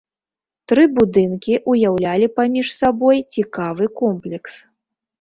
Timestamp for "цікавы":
3.39-3.85